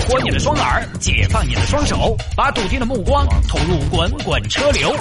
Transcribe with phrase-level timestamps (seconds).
[0.00, 4.94] 活你的双耳，解放你的双手，把笃定的目光投入滚滚车流。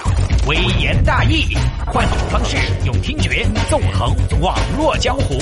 [0.48, 5.40] 微言大义，换种方式用听觉纵横网络江湖。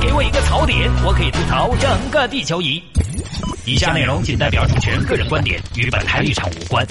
[0.00, 2.82] 给我一个槽点，我可以吐槽整个地球仪。
[3.64, 6.86] 以下内容仅代表主持人个人观点，与本台立场无关。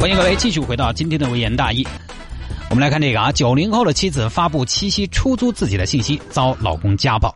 [0.00, 1.86] 欢迎各位继续回到今天的微言大义。
[2.70, 7.34] 我们来看这个啊，九零后的妻子发布七夕出租自己的信息，遭老公家暴。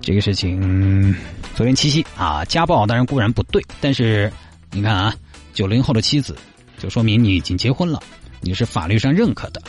[0.00, 1.14] 这个事情，
[1.54, 4.32] 昨天七夕啊，家暴当然固然不对，但是
[4.70, 5.14] 你看啊，
[5.52, 6.36] 九零后的妻子，
[6.78, 8.00] 就说明你已经结婚了，
[8.40, 9.60] 你是法律上认可的。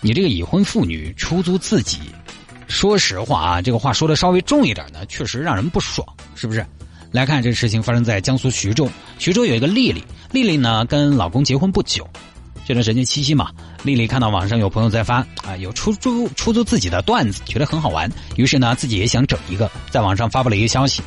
[0.00, 2.00] 你这个已婚妇女出租自己，
[2.68, 6.66] 说实话啊，这个话说的稍微重一点呢，确实让人不爽，是不是？
[7.12, 8.88] 来看这个事情发生在江苏徐州，
[9.18, 12.08] 徐州有一个丽丽，丽丽呢跟老公结婚不久，
[12.70, 13.50] 这段时间七夕嘛，
[13.82, 21.02] 丽丽看到网上有朋友在发啊，有出租出租自己的段子，觉得很好玩，于是呢自己也想整一个，在网上发布了一个消息：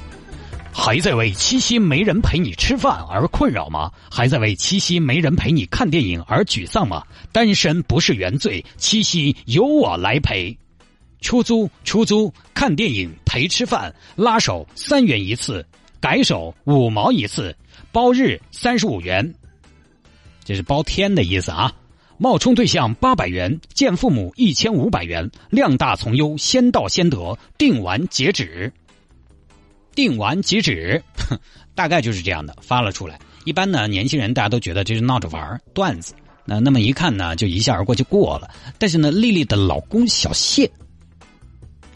[0.73, 3.89] 还在为七夕没人陪你吃饭而困扰吗？
[4.11, 7.01] 还在为七夕没人陪你看电影而沮丧吗？
[7.31, 10.57] 单身不是原罪，七夕由我来陪。
[11.21, 15.65] 出租出租，看电影陪吃饭，拉手三元一次。
[16.01, 17.55] 改手五毛一次，
[17.93, 19.33] 包日三十五元，
[20.43, 21.73] 这是包天的意思啊！
[22.17, 28.71] 冒充对象八百元，见父母一千五百元，量大从优，先到先得，订完截止，
[29.95, 31.03] 订完截止，
[31.75, 33.19] 大概就是这样的，发了出来。
[33.45, 36.13] 一般呢，年轻人大家都觉得这是闹着玩段子，
[36.45, 38.49] 那那么一看呢，就一笑而过就过了。
[38.77, 40.65] 但是呢，丽丽的老公小谢，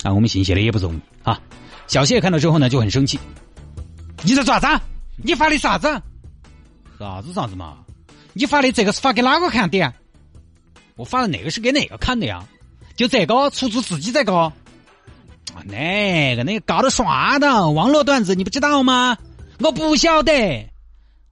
[0.03, 1.39] 啊，我们姓谢的也不容易啊。
[1.85, 3.19] 小谢看到之后呢，就很生气。
[4.23, 4.83] 你在做啥子？
[5.17, 5.87] 你发的啥子？
[6.99, 7.77] 啥子啥子嘛？
[8.37, 9.93] 你发的这个是发给哪个看的？
[10.95, 12.45] 我发的那个是给哪个看的呀？
[12.95, 14.35] 就这个出租自己这个？
[14.35, 14.53] 啊
[15.65, 19.17] 那个那个搞的耍的网络段子你不知道吗？
[19.59, 20.69] 我不晓得，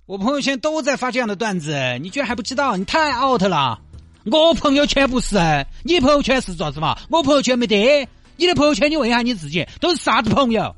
[0.07, 2.75] 我朋友圈都在发这样的段子，你居然还不知道？
[2.75, 3.79] 你太 out 了！
[4.23, 5.37] 我朋友圈不是，
[5.83, 6.97] 你朋友圈是做啥子嘛？
[7.11, 10.75] 我朋友圈没得，你的朋友圈你问一下你自己，都是啥子朋友？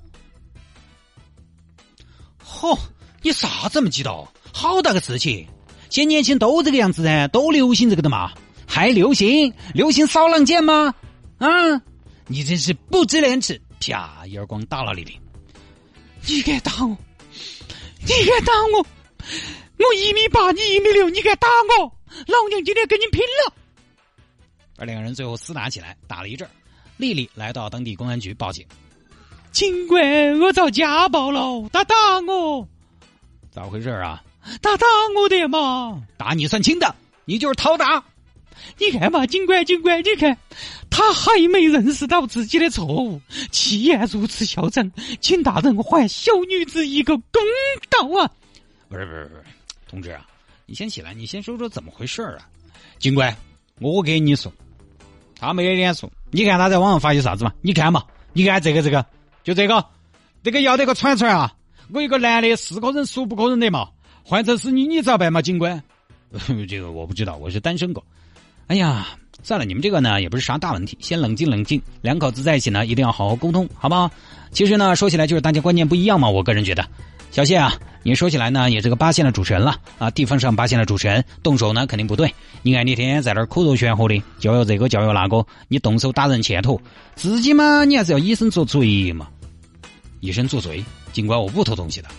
[2.45, 2.77] 嚯，
[3.21, 4.27] 你啥这么激动？
[4.51, 5.47] 好大个事情！
[5.89, 8.31] 现年轻都这个样子噻，都流行这个的嘛？
[8.65, 9.53] 还流行？
[9.73, 10.93] 流行骚浪贱吗？
[11.37, 11.47] 啊！
[12.27, 13.59] 你真是不知廉耻！
[13.79, 15.17] 啪，一耳光打了丽丽。
[16.25, 16.97] 你敢打我？
[18.01, 18.85] 你敢打我？
[19.77, 21.47] 我一米八，你一米六，你敢打
[21.79, 21.91] 我？
[22.27, 23.53] 老娘今天跟你拼了！
[24.77, 26.47] 而两个人最后厮打起来，打了一阵
[26.97, 28.65] 丽丽来到当地公安局报警。
[29.51, 31.95] 警官，我遭家暴了，他打
[32.27, 32.67] 我，
[33.49, 34.21] 咋回事啊？
[34.61, 34.85] 打打
[35.15, 36.01] 我的嘛？
[36.17, 38.03] 打你算轻的，你就是讨打。
[38.77, 40.37] 你看嘛，警官，警官，你看，
[40.89, 43.21] 他还没认识到自己的错误，
[43.51, 44.91] 气焰如此嚣张，
[45.21, 47.41] 请大人还小女子一个公
[47.89, 48.31] 道啊！
[48.89, 49.43] 不是不是不是，
[49.87, 50.25] 同志啊，
[50.65, 52.47] 你先起来，你先说说怎么回事啊？
[52.99, 53.35] 警官，
[53.79, 54.51] 我给你说，
[55.39, 57.53] 他没得脸说，你看他在网上发些啥子嘛？
[57.61, 58.03] 你看嘛，
[58.33, 59.05] 你看这个这个。
[59.43, 59.85] 就这个，
[60.43, 61.53] 这个要得个串串啊！
[61.93, 63.87] 我一个男的，是个人孰不可忍的嘛？
[64.29, 65.41] 换成是你，你咋办嘛？
[65.41, 65.81] 警官，
[66.67, 68.03] 这个我不知道，我是单身狗。
[68.67, 69.07] 哎呀，
[69.41, 71.81] 算了，你们这个呢也不是啥大问题，先冷静冷静。
[72.01, 74.11] 两口子在一起呢，一定要好好沟通，好不好？
[74.51, 76.29] 其实呢，说起来就是大家观念不一样嘛。
[76.29, 76.85] 我个人觉得，
[77.31, 77.73] 小谢啊，
[78.03, 82.29] 你说起来呢也是个八线的主持人了啊，地方上八线的主持人，动手呢肯定不对。
[82.63, 86.77] 你看你天天在那儿口若悬河的，教育这个教育那个，你动手打人欠妥，
[87.15, 88.79] 自己嘛你还是要以身作则
[89.13, 89.29] 嘛。
[90.19, 90.71] 以身作则，
[91.13, 92.09] 尽管我不偷东西的，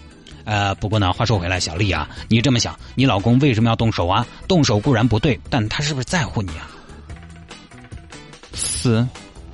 [0.49, 4.27] 呃，不过呢，话说回来，小丽啊，你这么想，你老公为什么要动手啊？
[4.49, 6.71] 动手固然不对，但他是不是在乎你啊？
[8.55, 9.07] 是，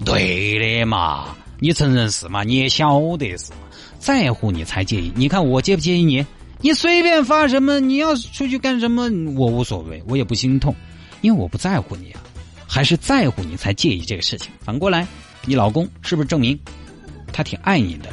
[0.04, 2.44] 对的嘛，你承认是嘛？
[2.44, 3.58] 你也晓得是嘛？
[3.98, 5.12] 在乎你才介意。
[5.16, 6.24] 你看我介不介意你？
[6.60, 10.72] 你随便发什么，你要出去干什么，我无所谓，我也不心痛，
[11.22, 12.22] 因为我不在乎你啊，
[12.68, 14.52] 还是在乎你才介意这个事情。
[14.60, 15.04] 反过来，
[15.44, 16.56] 你老公是不是证明
[17.32, 18.08] 他挺爱你的？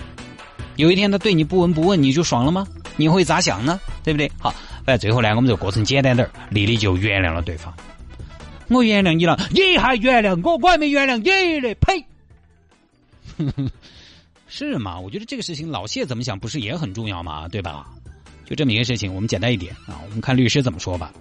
[0.77, 2.65] 有一天他对你不闻不问，你就爽了吗？
[2.95, 3.79] 你会咋想呢？
[4.03, 4.31] 对不对？
[4.39, 4.51] 好，
[4.85, 7.73] 反正最后呢，我们这个过程简单点儿丽丽就原谅了对方。
[8.67, 10.57] 我原谅你了，你还原谅我？
[10.57, 11.75] 我还没原谅你嘞！
[11.75, 12.05] 呸！
[14.47, 14.99] 是吗？
[14.99, 17.47] 我觉得这个事情老谢怎么想不是也很重要吗？
[17.47, 17.87] 对吧？
[18.45, 21.11] 就这么一个事情，我们简单一点啊，我们看律师怎么说吧。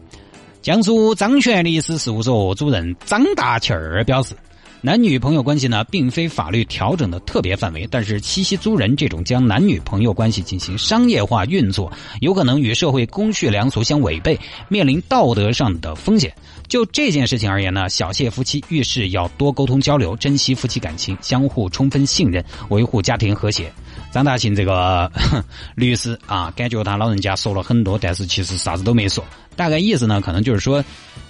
[0.63, 4.37] 江苏张泉律师事务所主任张大庆儿表示。
[4.83, 14.39] 男女朋友关系呢，并非法律调整的特别范围，但是七夕租人这种将男女朋友关系进行商业化运作，有可能与社会公序良俗相违背，
[14.69, 16.33] 面临道德上的风险。
[16.67, 23.71] 就这件事情而言呢，小谢夫妻遇事要多沟通交流，珍惜夫妻感情，相互充分信任，维护家庭和谐。
[24.11, 25.13] 张大庆这个
[25.77, 29.23] 律师啊，感觉他老人家说了很多，但是其实啥子都没说。
[29.57, 30.83] 大概意思呢，可能就是说，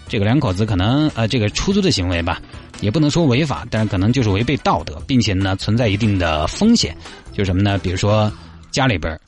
[0.07, 2.41] 这个两口子可能呃，这个出租的行为吧。
[2.81, 6.97] 也不能说违法，但是可能就是违背道德，并且呢存在一定的风险，
[7.33, 7.79] 就是什么呢？
[7.79, 8.33] 比如说
[8.71, 9.19] 家里边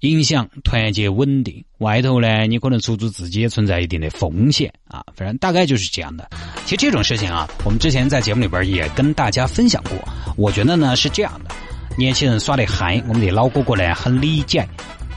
[0.00, 5.04] 影响团结稳定，外头呢你可能出租自己也存在一定的风险啊。
[5.14, 6.28] 反正大概就是这样的。
[6.64, 9.92] 其实这种事情啊，我们之前在节目里边也跟大家分享过。
[10.36, 11.54] 我觉得呢是这样的，
[11.96, 14.68] 年轻人耍的嗨，我们的老哥哥呢很理解，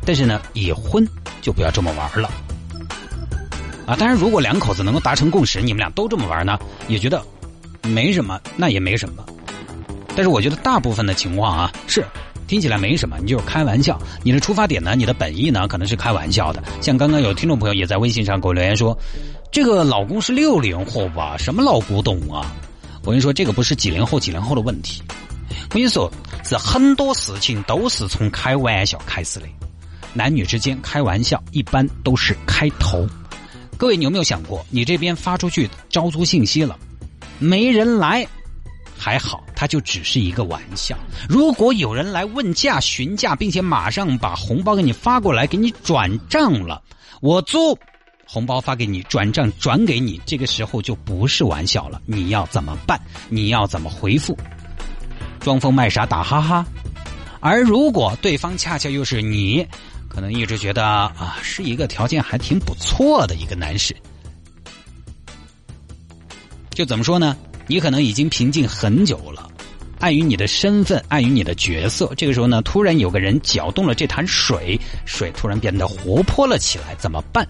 [0.06, 1.06] 但是呢已婚
[1.42, 2.32] 就不要这么玩了
[3.86, 3.96] 啊。
[3.96, 6.58] 当然，如果两口子能够达成共识，你们俩都这么玩呢，
[6.88, 7.22] 也觉得。
[7.90, 9.26] 没什么，那也没什么。
[10.16, 12.06] 但是我觉得大部分的情况啊，是
[12.48, 14.00] 听起来没什么，你就是开玩笑。
[14.24, 16.64] 你的出发点呢，你的本意呢，可能是开玩笑的。
[16.82, 18.98] 像刚刚有听众朋友也在微信上给我留言说，
[19.52, 21.38] 这个老公是六零后吧？
[21.38, 22.54] 什么老古董啊？
[23.04, 25.02] 我跟你说，这个不是几零后几零后的问题。
[25.70, 26.12] 我跟你说，
[26.44, 29.46] 是很多事情都是从开玩笑开始的。
[30.14, 33.08] 男女之间开玩笑一般都是开头。
[33.78, 36.78] 各位，你有没有想过，你这边发出去招租信息了？
[37.40, 38.28] 没人来，
[38.98, 40.98] 还好，他就只是一个玩笑。
[41.28, 46.82] 如果有人来问价询价，并且马上把红包给你发过来，给你转账了，
[47.22, 47.78] 我租
[48.26, 52.02] 红包发给你，转账转给你，这个时候就不是玩笑了。
[52.06, 53.00] 你要怎么办？
[53.30, 54.38] 你要怎么回复？
[55.40, 56.66] 装疯卖傻打哈哈。
[57.40, 59.66] 而如果对方恰恰又是你，
[60.10, 63.96] 可能一直觉得啊，是一个条件还挺不错的一个男士。
[66.80, 67.36] 就怎么说呢？
[67.68, 69.52] 你可能已经平静很久了，
[70.00, 77.46] 碍于你的身份，碍于你的角色，这个时候呢，突然有个人搅动了这潭水，水突然变得活泼了起来，怎么办？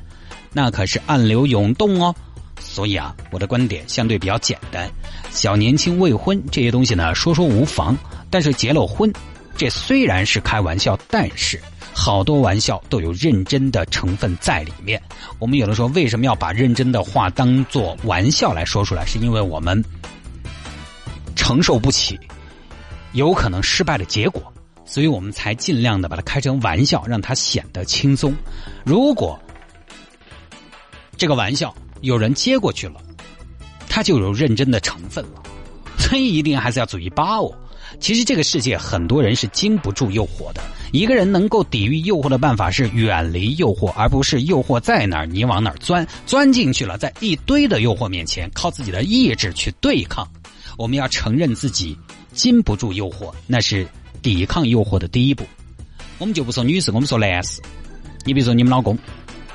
[0.51, 2.15] 那可是暗流涌动哦。
[2.59, 4.89] 所以啊，我的观点相对比较简单：
[5.29, 7.93] 小年轻未婚这些东西呢，说说无妨；
[8.31, 9.13] 但是结了婚，
[9.55, 11.61] 这虽然是开玩笑，但是。
[11.93, 15.01] 好多玩笑都有认真的成分在里面。
[15.37, 19.05] 我们有的时候为什么要把认真的话当做玩笑来说出来？
[19.05, 19.83] 是因为我们
[21.35, 22.19] 承受不起
[23.13, 24.41] 有可能失败的结果，
[24.85, 28.35] 所以我们才尽量的把它开成玩笑，让它显得轻松。
[28.85, 29.39] 如果
[31.17, 33.01] 这个玩笑有人接过去了，
[33.89, 35.43] 他就有认真的成分了。
[35.97, 37.53] 所以一定还是要注意把握。
[37.99, 40.61] 其实这个世界很多人是经不住诱惑的。
[40.91, 50.27] 一个人能够抵御诱惑的办法是远离诱惑，而不是诱惑在哪儿你往哪儿钻，钻进去了，在一堆的诱惑面前靠自己的意志去对抗。
[50.77, 51.97] 我们要承认自己
[52.33, 53.87] 经不住诱惑，那是
[54.21, 55.43] 抵抗诱惑的第一步。
[56.17, 57.61] 我们就不说女士，我们说男士。
[58.25, 58.97] 你比如说你们老公，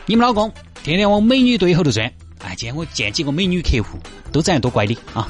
[0.06, 0.50] 你们老公
[0.82, 2.06] 天天往美女堆后头钻，
[2.40, 3.98] 哎，今天我见几个美女客户，
[4.30, 5.28] 都这样多乖的啊。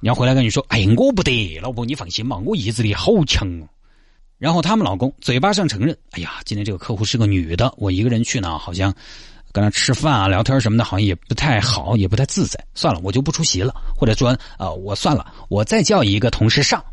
[0.00, 3.68] 你要回来跟你说，哎，我不得，老婆你放心嘛，我意志力好强哦。
[4.38, 8.94] 然后他们老公嘴巴上承认：“哎呀，今天这个客户是个女的，我一个人去呢，好像
[9.50, 12.62] 跟她吃饭啊、聊天什么的，好像也不太好，也不太自在。
[12.74, 16.84] 算了，我就不出席了，或者说，呃，我算了，我再叫一个同事上。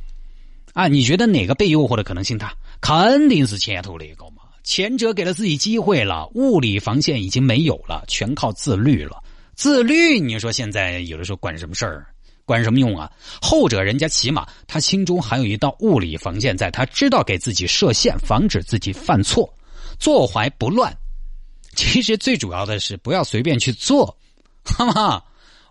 [0.73, 2.53] 啊，你觉得哪个被诱惑的可能性大？
[2.79, 4.43] 肯定是前头那个嘛。
[4.63, 9.21] 前者给了自己机会了，物理防线已经没有了，全靠自律了。
[9.53, 12.07] 自律，你说现在有的时候管什么事儿？”
[12.45, 13.11] 管什么用啊？
[13.41, 19.53] 后者人家起码他心中还有一道物理防线，在他知道给自己设限，防止自己犯错，
[19.99, 20.95] 坐怀不乱。
[21.75, 24.17] 其实最主要的是不要随便去做，
[24.63, 25.23] 好吗？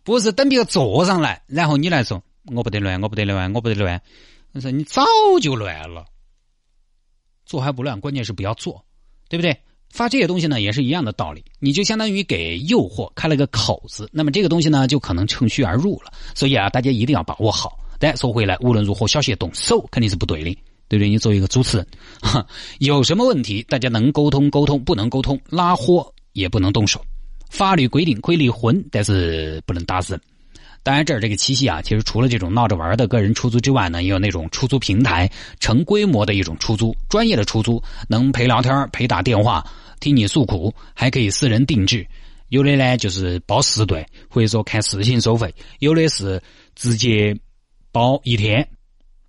[0.03, 4.01] 不是等别个坐上来，然后你来说我不得乱，我不得乱，我不得乱。
[4.53, 5.05] 我说你早
[5.41, 6.05] 就乱了，
[7.47, 8.85] 坐怀不乱，关键是不要做，
[9.29, 9.57] 对不对？
[9.93, 16.11] 发这些东西呢，也是一样的道理，你就相当于给诱惑开了个口子，那么这个东西呢，就可能趁虚而入了。
[16.35, 17.79] 所以啊，大家一定要把握好。
[17.99, 20.51] 但说回来，无论如何，小谢动手肯定是不对的，
[20.89, 21.09] 对不对？
[21.09, 21.87] 你作为一个主持人，
[22.23, 22.45] 哈，
[22.79, 27.05] 有什么问题，大家能沟通沟通，不能沟通拉货也不能动手。
[27.51, 30.19] 法律规定可以离婚，但是不能打人。
[30.85, 39.65] 当然，这儿这个七夕啊，其实除了这种闹着玩的个人出租之外呢，也有那种出租平台、成规模的一种出租、专业的出租，能陪聊天、陪打电话。
[40.01, 42.05] 听你诉苦，还可以私人定制。
[42.49, 45.49] 有的呢就是包时段，或者说看事情收费；
[45.79, 46.43] 有的是
[46.75, 47.39] 直接
[47.93, 48.69] 包一天，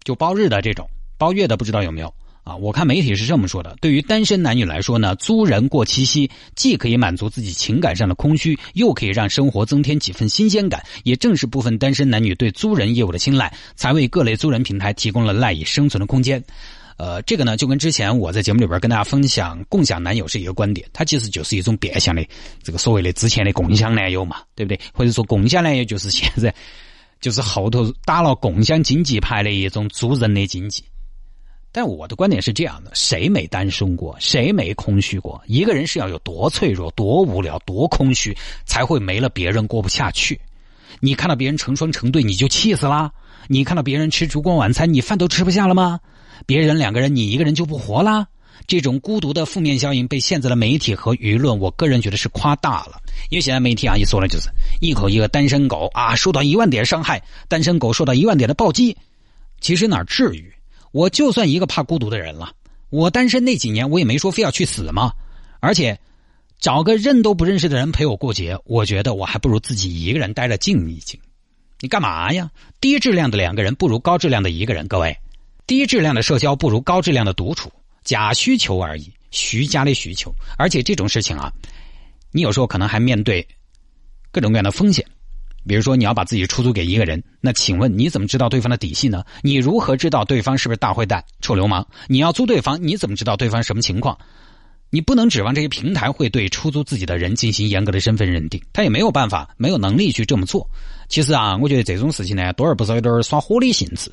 [0.03, 2.11] 就包日的这种，包月的不知道有没有
[2.43, 10.83] 啊，我看媒体是这么说的：对于单身男女来说呢，租人过七夕，既可以满足自己情感上的空虚，又可以让生活增添几分新鲜感。
[11.03, 16.43] 也正是部分单身男女对租人业务的青睐，才为各类租人平台提供了赖以生存的空间。
[16.97, 22.23] 呃，这个呢，就跟之前我在节目里边跟大家分享共享男友是一个观点，它其实就是一种变相的
[22.61, 24.79] 这个所谓的之前的共享男友嘛，对不对？
[24.93, 26.53] 或者说共享男友就是现在
[27.21, 30.83] 就是后头打了共享经济牌的一种租人的经济。
[31.73, 34.15] 但我的观点是这样的：谁没单身过？
[34.19, 35.41] 谁没空虚过？
[35.47, 40.39] 一个人是要有多脆弱、多无聊、多空虚，才会没了别人过不下去？
[40.99, 43.11] 你看到别人成双成对，你就气死啦？
[43.47, 45.99] 你看到别人吃烛光晚餐，你饭都吃不下了吗？
[46.45, 48.27] 别人两个人，你一个人就不活啦？
[48.67, 53.01] 这种孤独的负面效应被现在的媒体和舆论，我个人觉得是夸大了。
[53.31, 54.47] 因为现在媒体啊一说呢，就是
[54.79, 58.95] 一口一个单身狗啊，受到一万点伤害，单身狗受到一万点的暴击。
[59.59, 60.53] 其实哪至于？
[60.93, 62.53] 我就算一个怕孤独的人了，
[62.91, 65.11] 我单身那几年，我也没说非要去死嘛。
[65.59, 65.99] 而且，
[66.59, 71.19] 找个认都不认识的人陪我过节，我觉得我还不如自己一个人待着静一静。
[71.79, 72.51] 你干嘛呀？
[72.79, 74.87] 低质量的两个人不如高质量的一个人。
[74.87, 75.17] 各位，
[75.65, 77.71] 低质量的社交不如高质量的独处。
[78.03, 80.31] 假需求而已，虚假的需求。
[80.59, 81.51] 而且这种事情啊，
[82.31, 83.47] 你有时候可能还面对
[84.31, 85.03] 各种各样的风险。
[85.67, 89.23] 比如说，你要把自己出租给一个人，那请问你怎么知道对方的底细呢？
[89.41, 91.87] 你如何知道对方是不是大坏蛋、臭流氓？
[92.07, 94.17] 你要租对方，你怎么知道对方什么情况？
[94.89, 100.69] 你不能指望这些平台会对出租自己的人进行严格的身份认定，他也没有办法、没有能力去这么做。
[101.09, 104.11] 其实啊，我觉得这种事情呢，多而不少有点耍火的性质，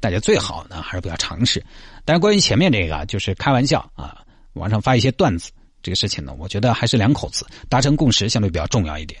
[0.00, 1.64] 大家最好呢还是不要尝试。
[2.04, 4.22] 但是关于前面这个，就是开玩笑啊，
[4.54, 9.20] 网上发一些段子，这个事情呢，我觉得还是两口子达成共识相对比较重要一点。